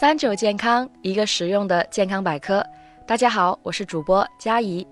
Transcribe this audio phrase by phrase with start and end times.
[0.00, 2.64] 三九健康，一个实用的健康百科。
[3.06, 4.86] 大家好，我是主播佳怡。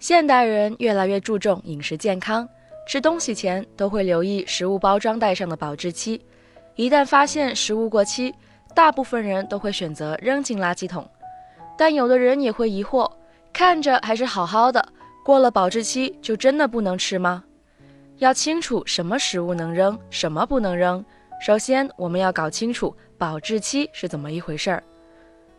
[0.00, 2.46] 现代人越来越注重饮食健康，
[2.86, 6.20] 吃东西前都会留意食物包装袋上的保质期。
[6.76, 8.34] 一旦发现食物过期，
[8.74, 11.10] 大部分人都会选择扔进垃圾桶。
[11.78, 13.10] 但有的人也会疑惑，
[13.50, 14.86] 看着还是好好的，
[15.24, 17.42] 过了保质期就真的不能吃吗？
[18.18, 21.02] 要清楚什么食物能扔，什么不能扔。
[21.40, 24.82] 首先，我们要搞清楚保质期是怎么一回事儿。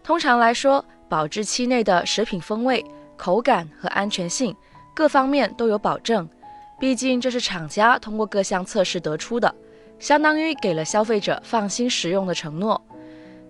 [0.04, 2.84] 通常来说，保质期内的食品风味、
[3.16, 4.56] 口感和安全性
[4.94, 6.28] 各方面都有保证，
[6.80, 9.54] 毕竟这是厂家通过各项测试得出的，
[10.00, 12.82] 相当于给了消费者放心食用的承诺。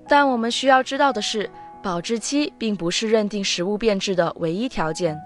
[0.07, 1.49] 但我们需要知道的是，
[1.81, 5.19] 保质期并不是认定食物变质的唯一条件。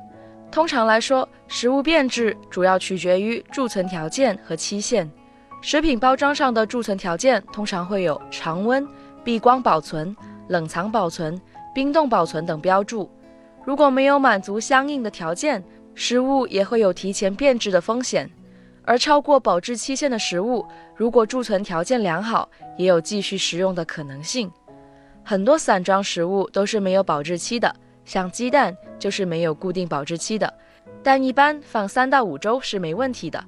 [0.51, 5.09] 通常来说，食物变质主要取决于贮存条件和期限。
[5.65, 8.85] 食品包装上的贮存条件通常会有常温、
[9.23, 10.13] 避光保存、
[10.49, 11.39] 冷藏保存、
[11.73, 13.09] 冰冻保存等标注。
[13.63, 15.63] 如果没有满足相应的条件，
[15.95, 18.29] 食物也会有提前变质的风险。
[18.83, 20.65] 而超过保质期限的食物，
[20.97, 24.51] 如果贮存条件良好，也有继续食用的可能性。
[25.23, 30.53] 很多散装食物都是没有保质期的，像鸡蛋就是没有固定保质期的，
[31.01, 33.41] 但一般放三到五周是没问题的。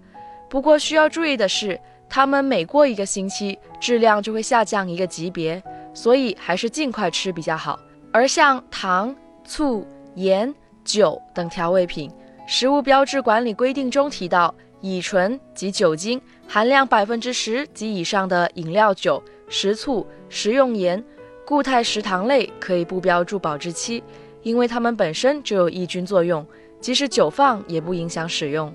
[0.50, 1.78] 不过需要注意的是。
[2.16, 5.62] 它们每过一个星期，质量就会下降一个级别，
[5.94, 7.78] 所以还是尽快吃比较好。
[8.14, 9.14] 而像糖、
[9.44, 9.86] 醋、
[10.16, 12.10] 盐、酒等调味品，
[12.48, 21.04] 食物标志管理规定中提到，乙醇及酒精含量百分之十及以上的饮料酒、食醋、食用盐、
[21.46, 24.02] 固态食糖类可以不标注保质期，
[24.42, 26.48] 因为它们本身就有抑菌作用，
[26.80, 28.74] 即使久放也不影响使用。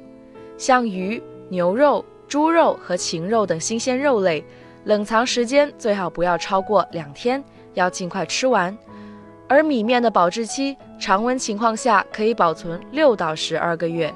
[0.58, 2.04] 像鱼、牛肉。
[2.30, 4.44] 猪肉和禽肉等新鲜肉类，
[4.84, 7.42] 冷藏时间最好不要超过两天，
[7.74, 8.78] 要尽快吃完。
[9.48, 14.14] 而米面的保质期，常温情况下可以保存六到十二个月，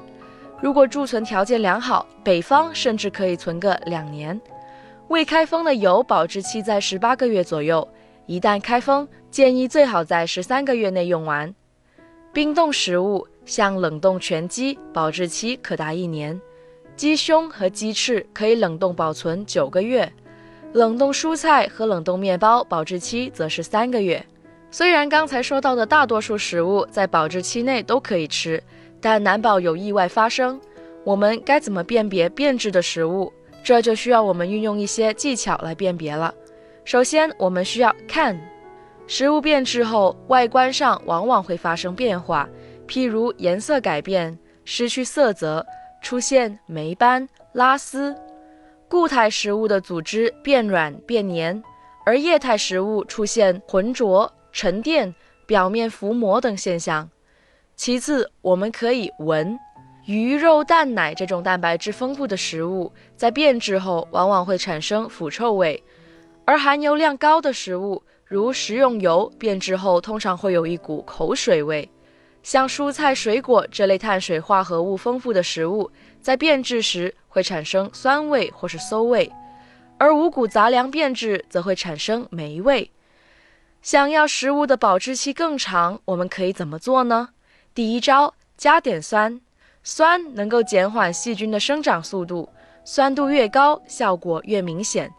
[0.61, 4.39] 如果贮存条件良好，北方甚至可以存个两年。
[5.09, 7.85] 未开封的油保质期在十八个月左右，
[8.27, 11.53] 一旦开封，建议最好在十三个月内用完。
[12.31, 16.39] 冰冻食物，像冷冻全鸡，保质期可达一年。
[16.95, 20.09] 鸡胸和鸡翅可以冷冻保存九个月，
[20.71, 24.25] 冷冻蔬菜和冷冻面包保质期则是三个月。
[24.71, 28.61] 虽然刚才说到的大多数食物在保质期内都可以吃，
[29.01, 30.59] 但难保有意外发生。
[31.03, 33.31] 我们该怎么辨别变质的食物？
[33.61, 36.33] 这就需要我们运用一些技巧来辨别了。
[36.85, 38.39] 首先，我们需要看
[39.05, 42.47] 食物变质后，外观上往往会发生变化，
[42.87, 45.65] 譬如颜色改变、失去色泽。
[46.05, 48.15] 出现霉斑、拉丝，
[48.87, 51.63] 固态食物的组织变软变黏，
[52.05, 55.15] 而液态食物出现浑浊、沉淀、
[55.47, 57.09] 表面浮膜等现象。
[57.75, 59.57] 其次，我们可以闻
[60.05, 65.83] 鱼肉、蛋奶这种蛋白质丰富的食物，在变质后往往会产生腐臭味，
[66.45, 71.89] 而含油量高的食物，如食用油，变质后通常会有一股口水味。
[72.45, 75.89] 像蔬菜、水果这类碳水化合物丰富的食物，
[76.21, 79.31] 在变质时会产生酸味或是馊味，
[79.97, 82.91] 而五谷杂粮变质则会产生霉味。
[83.81, 87.29] 想要食物的保质期更长，我们可以怎么做呢？
[87.73, 89.41] 第一招，加点酸，
[89.81, 92.47] 酸能够减缓细菌的生长速度，
[92.83, 95.11] 酸度越高，效果越明显。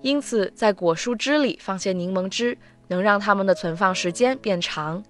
[0.00, 2.56] 因此，在果蔬汁里放些柠檬汁，
[2.88, 5.04] 能让它们的存放时间变长。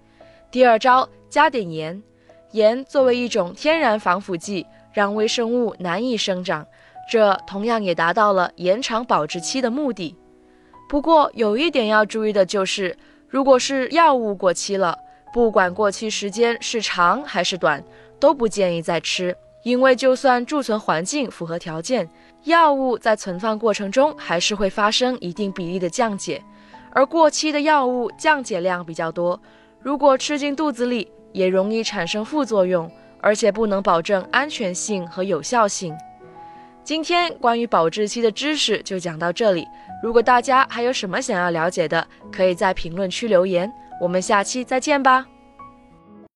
[0.51, 1.07] 第二招。
[1.31, 2.03] 加点盐，
[2.51, 6.67] 盐作为一种天然防腐剂，让微生物难以生长，
[7.09, 10.13] 这同样也达到了延长保质期的目的。
[10.89, 12.97] 不过有一点要注意的就是，
[13.29, 14.93] 如果是药物过期了，
[15.33, 17.81] 不管过期时间是长还是短，
[18.19, 22.09] 都不建议再吃，因为就算贮存环境符合条件，
[22.43, 26.43] 药物在存放过程中还是会发生一定比例的降解，
[26.91, 29.39] 而过期的药物降解量比较多，
[29.81, 31.09] 如果吃进肚子里。
[31.33, 32.89] 也容易产生副作用，
[33.19, 35.95] 而且不能保证安全性和有效性。
[36.83, 39.67] 今天关于保质期的知识就讲到这里。
[40.01, 43.71] 如果大家还有什么想要了解的，可以在评论区留言。
[44.01, 45.25] 我们下期再见吧。